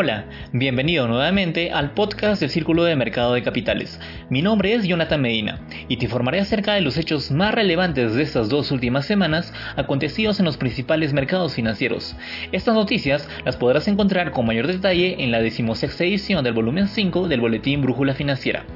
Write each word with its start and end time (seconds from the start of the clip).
Hola, 0.00 0.26
bienvenido 0.52 1.08
nuevamente 1.08 1.72
al 1.72 1.90
podcast 1.90 2.40
del 2.40 2.50
Círculo 2.50 2.84
de 2.84 2.94
Mercado 2.94 3.34
de 3.34 3.42
Capitales. 3.42 3.98
Mi 4.30 4.42
nombre 4.42 4.72
es 4.72 4.86
Jonathan 4.86 5.20
Medina 5.20 5.58
y 5.88 5.96
te 5.96 6.04
informaré 6.04 6.38
acerca 6.38 6.74
de 6.74 6.82
los 6.82 6.96
hechos 6.96 7.32
más 7.32 7.52
relevantes 7.52 8.14
de 8.14 8.22
estas 8.22 8.48
dos 8.48 8.70
últimas 8.70 9.06
semanas 9.06 9.52
acontecidos 9.74 10.38
en 10.38 10.44
los 10.44 10.56
principales 10.56 11.12
mercados 11.14 11.56
financieros. 11.56 12.14
Estas 12.52 12.76
noticias 12.76 13.28
las 13.44 13.56
podrás 13.56 13.88
encontrar 13.88 14.30
con 14.30 14.46
mayor 14.46 14.68
detalle 14.68 15.16
en 15.18 15.32
la 15.32 15.40
decimosexta 15.40 16.04
edición 16.04 16.44
del 16.44 16.54
volumen 16.54 16.86
5 16.86 17.26
del 17.26 17.40
Boletín 17.40 17.82
Brújula 17.82 18.14
Financiera. 18.14 18.66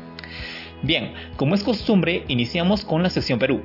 Bien, 0.83 1.13
como 1.37 1.55
es 1.55 1.63
costumbre, 1.63 2.25
iniciamos 2.27 2.85
con 2.85 3.05
la 3.05 3.11
sección 3.11 3.39
Perú. 3.39 3.63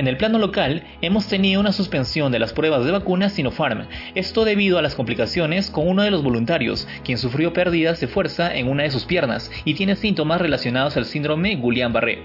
En 0.00 0.08
el 0.08 0.16
plano 0.16 0.38
local, 0.38 0.82
hemos 1.02 1.28
tenido 1.28 1.60
una 1.60 1.72
suspensión 1.72 2.32
de 2.32 2.38
las 2.38 2.54
pruebas 2.54 2.86
de 2.86 2.90
vacunas 2.90 3.34
Sinopharm, 3.34 3.86
esto 4.14 4.46
debido 4.46 4.78
a 4.78 4.82
las 4.82 4.94
complicaciones 4.94 5.70
con 5.70 5.86
uno 5.86 6.02
de 6.02 6.10
los 6.10 6.22
voluntarios, 6.22 6.88
quien 7.04 7.18
sufrió 7.18 7.52
pérdidas 7.52 8.00
de 8.00 8.06
fuerza 8.06 8.56
en 8.56 8.68
una 8.68 8.84
de 8.84 8.90
sus 8.90 9.04
piernas 9.04 9.50
y 9.66 9.74
tiene 9.74 9.96
síntomas 9.96 10.40
relacionados 10.40 10.96
al 10.96 11.04
síndrome 11.04 11.60
Guillain-Barré. 11.60 12.22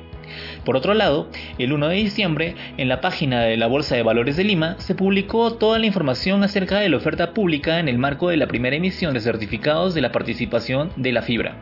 Por 0.64 0.78
otro 0.78 0.94
lado, 0.94 1.28
el 1.58 1.74
1 1.74 1.90
de 1.90 1.96
diciembre, 1.98 2.56
en 2.78 2.88
la 2.88 3.02
página 3.02 3.42
de 3.42 3.58
la 3.58 3.68
Bolsa 3.68 3.98
de 3.98 4.04
Valores 4.04 4.38
de 4.38 4.46
Lima, 4.46 4.78
se 4.80 4.96
publicó 4.96 5.56
toda 5.56 5.78
la 5.78 5.86
información 5.86 6.46
acerca 6.46 6.80
de 6.80 6.88
la 6.88 6.96
oferta 6.96 7.34
pública 7.34 7.82
en 7.82 7.90
el 7.90 7.98
marco 7.98 8.30
de 8.30 8.38
la 8.38 8.48
primera 8.48 8.78
emisión 8.78 9.14
de 9.14 9.20
certificados 9.20 9.94
de 9.94 10.00
la 10.00 10.14
participación 10.14 10.92
de 10.96 11.12
la 11.12 11.24
fibra, 11.24 11.58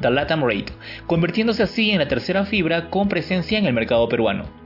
The 0.00 0.12
Latam 0.12 0.44
Rate, 0.44 0.72
convirtiéndose 1.08 1.64
así 1.64 1.90
en 1.90 1.98
la 1.98 2.06
tercera 2.06 2.44
fibra 2.44 2.88
con 2.88 3.08
presencia 3.08 3.58
en 3.58 3.66
el 3.66 3.72
mercado 3.72 4.08
peruano. 4.08 4.65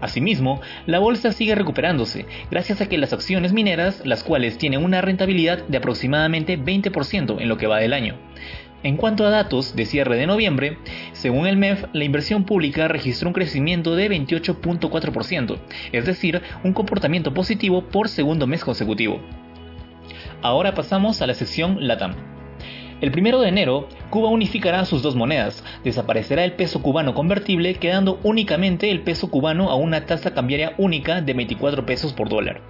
Asimismo, 0.00 0.60
la 0.86 0.98
bolsa 0.98 1.32
sigue 1.32 1.54
recuperándose, 1.54 2.26
gracias 2.50 2.80
a 2.80 2.88
que 2.88 2.98
las 2.98 3.12
acciones 3.12 3.52
mineras, 3.52 4.02
las 4.04 4.22
cuales 4.22 4.58
tienen 4.58 4.84
una 4.84 5.00
rentabilidad 5.00 5.66
de 5.66 5.78
aproximadamente 5.78 6.58
20% 6.58 7.40
en 7.40 7.48
lo 7.48 7.56
que 7.56 7.66
va 7.66 7.78
del 7.78 7.92
año. 7.92 8.16
En 8.84 8.96
cuanto 8.96 9.26
a 9.26 9.30
datos 9.30 9.74
de 9.74 9.86
cierre 9.86 10.16
de 10.16 10.28
noviembre, 10.28 10.78
según 11.12 11.48
el 11.48 11.56
MEF, 11.56 11.86
la 11.92 12.04
inversión 12.04 12.44
pública 12.44 12.86
registró 12.86 13.28
un 13.28 13.34
crecimiento 13.34 13.96
de 13.96 14.08
28.4%, 14.08 15.58
es 15.90 16.06
decir, 16.06 16.42
un 16.62 16.72
comportamiento 16.72 17.34
positivo 17.34 17.82
por 17.82 18.08
segundo 18.08 18.46
mes 18.46 18.64
consecutivo. 18.64 19.20
Ahora 20.42 20.74
pasamos 20.74 21.20
a 21.20 21.26
la 21.26 21.34
sección 21.34 21.88
LATAM. 21.88 22.37
El 23.00 23.12
primero 23.12 23.40
de 23.40 23.48
enero, 23.48 23.88
Cuba 24.10 24.28
unificará 24.28 24.84
sus 24.84 25.02
dos 25.02 25.14
monedas, 25.14 25.62
desaparecerá 25.84 26.44
el 26.44 26.54
peso 26.54 26.82
cubano 26.82 27.14
convertible, 27.14 27.74
quedando 27.74 28.18
únicamente 28.24 28.90
el 28.90 29.02
peso 29.02 29.30
cubano 29.30 29.70
a 29.70 29.76
una 29.76 30.04
tasa 30.04 30.34
cambiaria 30.34 30.74
única 30.78 31.20
de 31.20 31.32
24 31.32 31.86
pesos 31.86 32.12
por 32.12 32.28
dólar. 32.28 32.60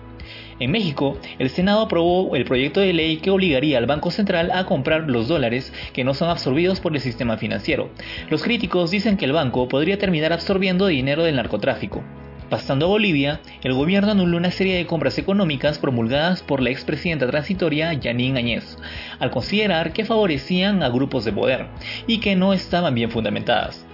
En 0.60 0.70
México, 0.70 1.16
el 1.38 1.48
Senado 1.48 1.80
aprobó 1.80 2.36
el 2.36 2.44
proyecto 2.44 2.80
de 2.80 2.92
ley 2.92 3.18
que 3.18 3.30
obligaría 3.30 3.78
al 3.78 3.86
Banco 3.86 4.10
Central 4.10 4.50
a 4.52 4.66
comprar 4.66 5.08
los 5.08 5.28
dólares 5.28 5.72
que 5.94 6.04
no 6.04 6.12
son 6.12 6.28
absorbidos 6.28 6.80
por 6.80 6.94
el 6.94 7.00
sistema 7.00 7.38
financiero. 7.38 7.88
Los 8.28 8.42
críticos 8.42 8.90
dicen 8.90 9.16
que 9.16 9.24
el 9.24 9.32
banco 9.32 9.66
podría 9.66 9.98
terminar 9.98 10.34
absorbiendo 10.34 10.88
dinero 10.88 11.22
del 11.22 11.36
narcotráfico. 11.36 12.02
Pasando 12.50 12.86
a 12.86 12.88
Bolivia, 12.88 13.40
el 13.62 13.74
gobierno 13.74 14.12
anuló 14.12 14.38
una 14.38 14.50
serie 14.50 14.76
de 14.76 14.86
compras 14.86 15.18
económicas 15.18 15.78
promulgadas 15.78 16.42
por 16.42 16.62
la 16.62 16.70
expresidenta 16.70 17.26
transitoria 17.26 17.98
Janine 18.02 18.38
Añez, 18.38 18.78
al 19.18 19.30
considerar 19.30 19.92
que 19.92 20.06
favorecían 20.06 20.82
a 20.82 20.88
grupos 20.88 21.26
de 21.26 21.32
poder 21.32 21.66
y 22.06 22.20
que 22.20 22.36
no 22.36 22.54
estaban 22.54 22.94
bien 22.94 23.10
fundamentadas. 23.10 23.84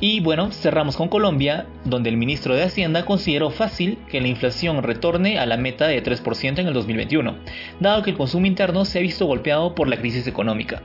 Y 0.00 0.20
bueno, 0.20 0.52
cerramos 0.52 0.96
con 0.96 1.08
Colombia, 1.08 1.66
donde 1.84 2.10
el 2.10 2.18
ministro 2.18 2.54
de 2.54 2.62
Hacienda 2.62 3.06
consideró 3.06 3.50
fácil 3.50 3.98
que 4.08 4.20
la 4.20 4.28
inflación 4.28 4.82
retorne 4.82 5.38
a 5.38 5.46
la 5.46 5.56
meta 5.56 5.88
de 5.88 6.02
3% 6.04 6.58
en 6.58 6.68
el 6.68 6.74
2021, 6.74 7.36
dado 7.80 8.02
que 8.02 8.10
el 8.10 8.18
consumo 8.18 8.46
interno 8.46 8.84
se 8.84 8.98
ha 8.98 9.02
visto 9.02 9.24
golpeado 9.24 9.74
por 9.74 9.88
la 9.88 9.96
crisis 9.96 10.26
económica. 10.26 10.82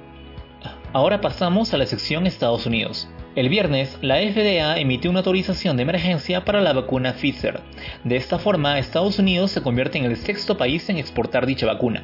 Ahora 0.93 1.19
pasamos 1.19 1.73
a 1.73 1.78
la 1.78 1.85
sección 1.85 2.25
Estados 2.25 2.66
Unidos. 2.66 3.09
El 3.35 3.49
viernes, 3.49 3.97
la 4.01 4.17
FDA 4.17 4.77
emitió 4.77 5.09
una 5.09 5.21
autorización 5.21 5.75
de 5.75 5.81
emergencia 5.81 6.45
para 6.45 6.61
la 6.61 6.71
vacuna 6.71 7.13
Pfizer. 7.13 7.61
De 8.03 8.16
esta 8.16 8.38
forma, 8.38 8.77
Estados 8.77 9.17
Unidos 9.17 9.49
se 9.49 9.63
convierte 9.63 9.97
en 9.97 10.05
el 10.05 10.17
sexto 10.17 10.55
país 10.55 10.88
en 10.89 10.99
exportar 10.99 11.47
dicha 11.47 11.66
vacuna. 11.66 12.03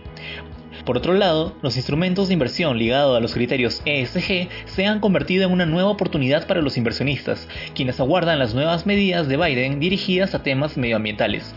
Por 0.85 0.97
otro 0.97 1.13
lado, 1.13 1.55
los 1.61 1.77
instrumentos 1.77 2.29
de 2.29 2.33
inversión 2.33 2.79
ligados 2.79 3.15
a 3.15 3.19
los 3.19 3.35
criterios 3.35 3.83
ESG 3.85 4.49
se 4.65 4.87
han 4.87 4.99
convertido 4.99 5.45
en 5.45 5.51
una 5.51 5.67
nueva 5.67 5.91
oportunidad 5.91 6.47
para 6.47 6.63
los 6.63 6.77
inversionistas, 6.77 7.47
quienes 7.75 7.99
aguardan 7.99 8.39
las 8.39 8.55
nuevas 8.55 8.87
medidas 8.87 9.27
de 9.27 9.37
Biden 9.37 9.79
dirigidas 9.79 10.33
a 10.33 10.41
temas 10.41 10.77
medioambientales. 10.77 11.53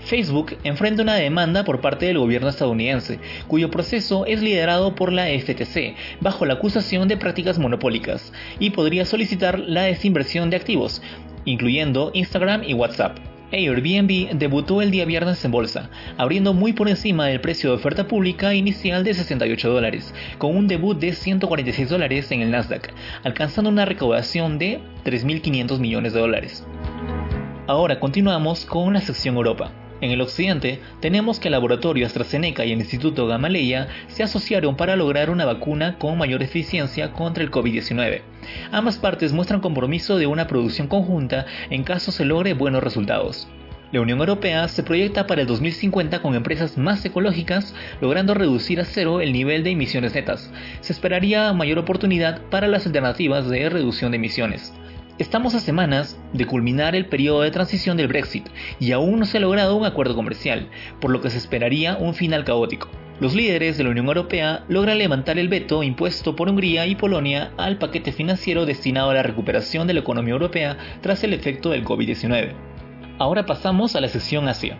Facebook 0.00 0.56
enfrenta 0.64 1.02
una 1.02 1.14
demanda 1.14 1.64
por 1.64 1.80
parte 1.80 2.06
del 2.06 2.18
gobierno 2.18 2.48
estadounidense, 2.48 3.18
cuyo 3.46 3.70
proceso 3.70 4.26
es 4.26 4.42
liderado 4.42 4.94
por 4.94 5.12
la 5.12 5.26
FTC, 5.26 5.94
bajo 6.20 6.46
la 6.46 6.54
acusación 6.54 7.08
de 7.08 7.16
prácticas 7.16 7.58
monopólicas, 7.58 8.32
y 8.58 8.70
podría 8.70 9.04
solicitar 9.04 9.58
la 9.58 9.82
desinversión 9.82 10.50
de 10.50 10.56
activos, 10.56 11.02
incluyendo 11.44 12.10
Instagram 12.14 12.62
y 12.64 12.74
WhatsApp. 12.74 13.18
Airbnb 13.50 14.36
debutó 14.38 14.82
el 14.82 14.90
día 14.90 15.06
viernes 15.06 15.42
en 15.42 15.50
bolsa, 15.50 15.88
abriendo 16.18 16.52
muy 16.52 16.74
por 16.74 16.88
encima 16.88 17.26
del 17.26 17.40
precio 17.40 17.70
de 17.70 17.76
oferta 17.76 18.06
pública 18.06 18.54
inicial 18.54 19.04
de 19.04 19.14
68 19.14 19.70
dólares, 19.70 20.14
con 20.36 20.54
un 20.54 20.68
debut 20.68 20.98
de 20.98 21.14
146 21.14 21.88
dólares 21.88 22.30
en 22.30 22.42
el 22.42 22.50
Nasdaq, 22.50 22.92
alcanzando 23.24 23.70
una 23.70 23.86
recaudación 23.86 24.58
de 24.58 24.80
3.500 25.04 25.78
millones 25.78 26.12
de 26.12 26.20
dólares. 26.20 26.66
Ahora 27.66 28.00
continuamos 28.00 28.66
con 28.66 28.92
la 28.92 29.00
sección 29.00 29.36
Europa. 29.36 29.72
En 30.00 30.12
el 30.12 30.20
occidente, 30.20 30.80
tenemos 31.00 31.40
que 31.40 31.48
el 31.48 31.52
laboratorio 31.52 32.06
AstraZeneca 32.06 32.64
y 32.64 32.72
el 32.72 32.78
Instituto 32.78 33.26
Gamaleya 33.26 33.88
se 34.06 34.22
asociaron 34.22 34.76
para 34.76 34.94
lograr 34.94 35.28
una 35.28 35.44
vacuna 35.44 35.98
con 35.98 36.16
mayor 36.16 36.42
eficiencia 36.42 37.12
contra 37.12 37.42
el 37.42 37.50
COVID-19. 37.50 38.22
Ambas 38.70 38.98
partes 38.98 39.32
muestran 39.32 39.60
compromiso 39.60 40.16
de 40.16 40.26
una 40.26 40.46
producción 40.46 40.86
conjunta 40.86 41.46
en 41.70 41.82
caso 41.82 42.12
se 42.12 42.24
logre 42.24 42.54
buenos 42.54 42.82
resultados. 42.82 43.48
La 43.90 44.02
Unión 44.02 44.18
Europea 44.18 44.68
se 44.68 44.82
proyecta 44.82 45.26
para 45.26 45.40
el 45.40 45.46
2050 45.46 46.20
con 46.20 46.34
empresas 46.34 46.76
más 46.76 47.02
ecológicas, 47.06 47.74
logrando 48.02 48.34
reducir 48.34 48.80
a 48.80 48.84
cero 48.84 49.22
el 49.22 49.32
nivel 49.32 49.64
de 49.64 49.70
emisiones 49.70 50.14
netas. 50.14 50.52
Se 50.82 50.92
esperaría 50.92 51.52
mayor 51.54 51.78
oportunidad 51.78 52.42
para 52.50 52.68
las 52.68 52.86
alternativas 52.86 53.48
de 53.48 53.70
reducción 53.70 54.12
de 54.12 54.18
emisiones. 54.18 54.74
Estamos 55.18 55.56
a 55.56 55.58
semanas 55.58 56.16
de 56.32 56.46
culminar 56.46 56.94
el 56.94 57.06
periodo 57.06 57.40
de 57.40 57.50
transición 57.50 57.96
del 57.96 58.06
Brexit 58.06 58.46
y 58.78 58.92
aún 58.92 59.18
no 59.18 59.24
se 59.24 59.38
ha 59.38 59.40
logrado 59.40 59.74
un 59.74 59.84
acuerdo 59.84 60.14
comercial, 60.14 60.68
por 61.00 61.10
lo 61.10 61.20
que 61.20 61.28
se 61.28 61.38
esperaría 61.38 61.96
un 61.96 62.14
final 62.14 62.44
caótico. 62.44 62.88
Los 63.18 63.34
líderes 63.34 63.76
de 63.76 63.82
la 63.82 63.90
Unión 63.90 64.06
Europea 64.06 64.64
logran 64.68 64.96
levantar 64.96 65.40
el 65.40 65.48
veto 65.48 65.82
impuesto 65.82 66.36
por 66.36 66.48
Hungría 66.48 66.86
y 66.86 66.94
Polonia 66.94 67.50
al 67.56 67.78
paquete 67.78 68.12
financiero 68.12 68.64
destinado 68.64 69.10
a 69.10 69.14
la 69.14 69.24
recuperación 69.24 69.88
de 69.88 69.94
la 69.94 70.00
economía 70.00 70.34
europea 70.34 70.78
tras 71.00 71.24
el 71.24 71.32
efecto 71.32 71.70
del 71.70 71.84
COVID-19. 71.84 72.52
Ahora 73.18 73.44
pasamos 73.44 73.96
a 73.96 74.00
la 74.00 74.06
sección 74.06 74.46
Asia. 74.46 74.78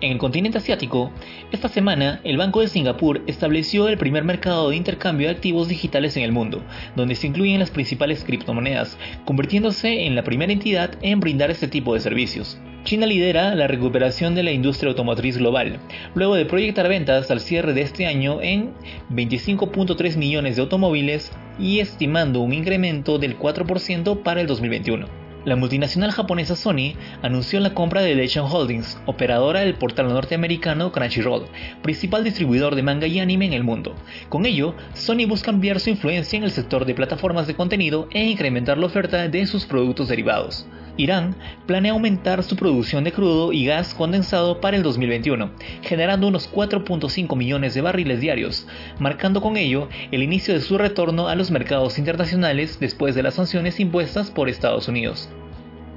En 0.00 0.12
el 0.12 0.18
continente 0.18 0.58
asiático, 0.58 1.12
esta 1.50 1.68
semana 1.68 2.20
el 2.24 2.36
Banco 2.36 2.60
de 2.60 2.68
Singapur 2.68 3.22
estableció 3.26 3.88
el 3.88 3.98
primer 3.98 4.24
mercado 4.24 4.70
de 4.70 4.76
intercambio 4.76 5.28
de 5.28 5.34
activos 5.34 5.68
digitales 5.68 6.16
en 6.16 6.24
el 6.24 6.32
mundo, 6.32 6.62
donde 6.96 7.14
se 7.14 7.26
incluyen 7.26 7.60
las 7.60 7.70
principales 7.70 8.24
criptomonedas, 8.24 8.98
convirtiéndose 9.24 10.06
en 10.06 10.14
la 10.14 10.24
primera 10.24 10.52
entidad 10.52 10.96
en 11.02 11.20
brindar 11.20 11.50
este 11.50 11.68
tipo 11.68 11.94
de 11.94 12.00
servicios. 12.00 12.58
China 12.84 13.06
lidera 13.06 13.54
la 13.54 13.68
recuperación 13.68 14.34
de 14.34 14.42
la 14.42 14.50
industria 14.50 14.90
automotriz 14.90 15.38
global, 15.38 15.78
luego 16.14 16.34
de 16.34 16.46
proyectar 16.46 16.88
ventas 16.88 17.30
al 17.30 17.40
cierre 17.40 17.74
de 17.74 17.82
este 17.82 18.06
año 18.06 18.40
en 18.42 18.72
25.3 19.10 20.16
millones 20.16 20.56
de 20.56 20.62
automóviles 20.62 21.30
y 21.60 21.78
estimando 21.78 22.40
un 22.40 22.52
incremento 22.52 23.18
del 23.18 23.38
4% 23.38 24.22
para 24.22 24.40
el 24.40 24.48
2021. 24.48 25.21
La 25.44 25.56
multinacional 25.56 26.12
japonesa 26.12 26.54
Sony 26.54 26.94
anunció 27.20 27.58
la 27.58 27.74
compra 27.74 28.00
de 28.00 28.14
Legend 28.14 28.46
Holdings, 28.48 28.96
operadora 29.06 29.62
del 29.62 29.74
portal 29.74 30.06
norteamericano 30.08 30.92
Crunchyroll, 30.92 31.46
principal 31.82 32.22
distribuidor 32.22 32.76
de 32.76 32.84
manga 32.84 33.08
y 33.08 33.18
anime 33.18 33.46
en 33.46 33.52
el 33.52 33.64
mundo. 33.64 33.96
Con 34.28 34.46
ello, 34.46 34.76
Sony 34.94 35.26
busca 35.26 35.50
ampliar 35.50 35.80
su 35.80 35.90
influencia 35.90 36.36
en 36.36 36.44
el 36.44 36.52
sector 36.52 36.84
de 36.84 36.94
plataformas 36.94 37.48
de 37.48 37.56
contenido 37.56 38.06
e 38.12 38.24
incrementar 38.24 38.78
la 38.78 38.86
oferta 38.86 39.26
de 39.26 39.46
sus 39.46 39.66
productos 39.66 40.06
derivados. 40.06 40.64
Irán 40.96 41.34
planea 41.66 41.92
aumentar 41.92 42.42
su 42.42 42.56
producción 42.56 43.04
de 43.04 43.12
crudo 43.12 43.52
y 43.52 43.64
gas 43.64 43.94
condensado 43.94 44.60
para 44.60 44.76
el 44.76 44.82
2021, 44.82 45.50
generando 45.82 46.28
unos 46.28 46.52
4.5 46.52 47.36
millones 47.36 47.74
de 47.74 47.80
barriles 47.80 48.20
diarios, 48.20 48.66
marcando 48.98 49.40
con 49.40 49.56
ello 49.56 49.88
el 50.10 50.22
inicio 50.22 50.54
de 50.54 50.60
su 50.60 50.76
retorno 50.76 51.28
a 51.28 51.34
los 51.34 51.50
mercados 51.50 51.98
internacionales 51.98 52.78
después 52.78 53.14
de 53.14 53.22
las 53.22 53.34
sanciones 53.34 53.80
impuestas 53.80 54.30
por 54.30 54.48
Estados 54.48 54.88
Unidos. 54.88 55.30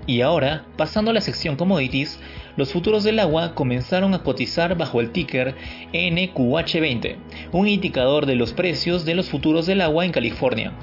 Y 0.07 0.21
ahora, 0.21 0.65
pasando 0.77 1.09
a 1.09 1.13
la 1.15 1.21
sección 1.21 1.55
commodities, 1.55 2.19
los 2.57 2.71
futuros 2.71 3.03
del 3.03 3.19
agua 3.19 3.55
comenzaron 3.55 4.13
a 4.13 4.21
cotizar 4.21 4.77
bajo 4.77 5.01
el 5.01 5.09
ticker 5.09 5.55
NQH20, 5.93 7.15
un 7.51 7.67
indicador 7.67 8.27
de 8.27 8.35
los 8.35 8.53
precios 8.53 9.03
de 9.03 9.15
los 9.15 9.29
futuros 9.29 9.65
del 9.65 9.81
agua 9.81 10.05
en 10.05 10.11
California. 10.11 10.73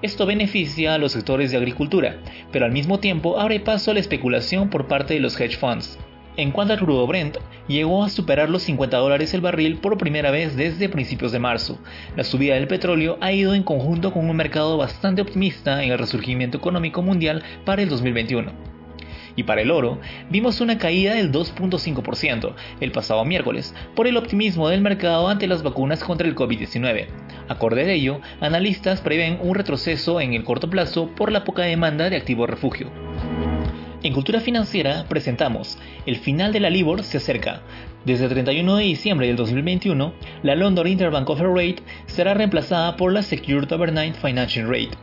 Esto 0.00 0.26
beneficia 0.26 0.94
a 0.94 0.98
los 0.98 1.10
sectores 1.10 1.50
de 1.50 1.56
agricultura, 1.56 2.18
pero 2.52 2.64
al 2.64 2.70
mismo 2.70 3.00
tiempo 3.00 3.40
abre 3.40 3.58
paso 3.58 3.90
a 3.90 3.94
la 3.94 4.00
especulación 4.00 4.70
por 4.70 4.86
parte 4.86 5.14
de 5.14 5.20
los 5.20 5.40
hedge 5.40 5.56
funds. 5.56 5.98
En 6.36 6.52
cuanto 6.52 6.72
al 6.72 6.78
crudo 6.78 7.04
Brent, 7.08 7.38
llegó 7.66 8.04
a 8.04 8.08
superar 8.08 8.48
los 8.48 8.62
50 8.62 8.96
dólares 8.96 9.34
el 9.34 9.40
barril 9.40 9.78
por 9.78 9.98
primera 9.98 10.30
vez 10.30 10.54
desde 10.54 10.88
principios 10.88 11.32
de 11.32 11.40
marzo. 11.40 11.80
La 12.14 12.22
subida 12.22 12.54
del 12.54 12.68
petróleo 12.68 13.18
ha 13.20 13.32
ido 13.32 13.54
en 13.54 13.64
conjunto 13.64 14.12
con 14.12 14.30
un 14.30 14.36
mercado 14.36 14.76
bastante 14.76 15.20
optimista 15.20 15.82
en 15.82 15.90
el 15.90 15.98
resurgimiento 15.98 16.58
económico 16.58 17.02
mundial 17.02 17.42
para 17.64 17.82
el 17.82 17.88
2021. 17.88 18.52
Y 19.34 19.42
para 19.42 19.62
el 19.62 19.72
oro, 19.72 20.00
vimos 20.30 20.60
una 20.60 20.78
caída 20.78 21.14
del 21.14 21.32
2.5% 21.32 22.54
el 22.80 22.92
pasado 22.92 23.24
miércoles 23.24 23.74
por 23.96 24.06
el 24.06 24.16
optimismo 24.16 24.68
del 24.68 24.80
mercado 24.80 25.26
ante 25.26 25.48
las 25.48 25.64
vacunas 25.64 26.04
contra 26.04 26.28
el 26.28 26.36
COVID-19. 26.36 27.08
Acorde 27.48 27.84
de 27.84 27.94
ello, 27.94 28.20
analistas 28.40 29.00
prevén 29.00 29.38
un 29.42 29.54
retroceso 29.54 30.20
en 30.20 30.34
el 30.34 30.44
corto 30.44 30.68
plazo 30.68 31.08
por 31.14 31.32
la 31.32 31.44
poca 31.44 31.62
demanda 31.62 32.10
de 32.10 32.16
activo 32.16 32.46
refugio. 32.46 32.90
En 34.02 34.12
Cultura 34.12 34.40
Financiera 34.40 35.06
presentamos 35.08 35.76
El 36.06 36.16
final 36.16 36.52
de 36.52 36.60
la 36.60 36.70
LIBOR 36.70 37.02
se 37.02 37.16
acerca. 37.16 37.62
Desde 38.04 38.24
el 38.26 38.30
31 38.30 38.76
de 38.76 38.84
diciembre 38.84 39.26
del 39.26 39.36
2021, 39.36 40.12
la 40.42 40.54
London 40.54 40.86
Interbank 40.86 41.28
Offer 41.28 41.48
Rate 41.48 41.82
será 42.06 42.34
reemplazada 42.34 42.96
por 42.96 43.12
la 43.12 43.22
Secured 43.22 43.72
Overnight 43.72 44.14
Financial 44.14 44.68
Rate. 44.68 44.96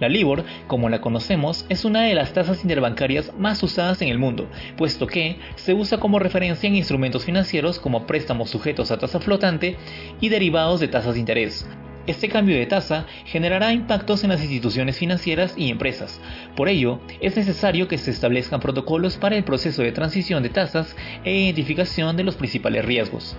La 0.00 0.08
LIBOR, 0.08 0.44
como 0.66 0.88
la 0.88 1.02
conocemos, 1.02 1.66
es 1.68 1.84
una 1.84 2.02
de 2.02 2.14
las 2.14 2.32
tasas 2.32 2.62
interbancarias 2.62 3.32
más 3.38 3.62
usadas 3.62 4.00
en 4.00 4.08
el 4.08 4.18
mundo, 4.18 4.48
puesto 4.76 5.06
que 5.06 5.38
se 5.56 5.74
usa 5.74 6.00
como 6.00 6.18
referencia 6.18 6.66
en 6.66 6.74
instrumentos 6.74 7.24
financieros 7.24 7.78
como 7.78 8.06
préstamos 8.06 8.48
sujetos 8.48 8.90
a 8.90 8.98
tasa 8.98 9.20
flotante 9.20 9.76
y 10.20 10.30
derivados 10.30 10.80
de 10.80 10.88
tasas 10.88 11.14
de 11.14 11.20
interés, 11.20 11.68
este 12.06 12.28
cambio 12.28 12.56
de 12.56 12.66
tasa 12.66 13.06
generará 13.24 13.72
impactos 13.72 14.24
en 14.24 14.30
las 14.30 14.40
instituciones 14.40 14.98
financieras 14.98 15.54
y 15.56 15.70
empresas. 15.70 16.20
Por 16.56 16.68
ello, 16.68 17.00
es 17.20 17.36
necesario 17.36 17.88
que 17.88 17.98
se 17.98 18.10
establezcan 18.10 18.60
protocolos 18.60 19.16
para 19.16 19.36
el 19.36 19.44
proceso 19.44 19.82
de 19.82 19.92
transición 19.92 20.42
de 20.42 20.48
tasas 20.48 20.96
e 21.24 21.38
identificación 21.38 22.16
de 22.16 22.24
los 22.24 22.36
principales 22.36 22.84
riesgos. 22.84 23.36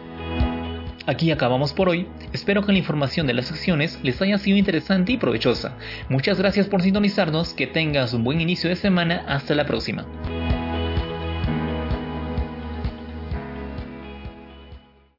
Aquí 1.08 1.32
acabamos 1.32 1.74
por 1.74 1.90
hoy. 1.90 2.08
Espero 2.32 2.66
que 2.66 2.72
la 2.72 2.78
información 2.78 3.28
de 3.28 3.34
las 3.34 3.52
acciones 3.52 4.00
les 4.04 4.22
haya 4.22 4.38
sido 4.38 4.58
interesante 4.58 5.12
y 5.14 5.18
provechosa. 5.18 5.76
Muchas 6.10 6.38
gracias 6.38 6.68
por 6.68 6.82
sintonizarnos. 6.84 7.54
Que 7.54 7.68
tengas 7.68 8.14
un 8.14 8.24
buen 8.24 8.40
inicio 8.40 8.70
de 8.70 8.76
semana. 8.76 9.24
Hasta 9.28 9.56
la 9.56 9.66
próxima. 9.66 10.06